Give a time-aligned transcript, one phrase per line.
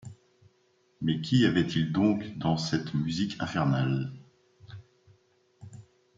[1.01, 4.11] Mais qu’y avait-il donc dans cette musique infernale?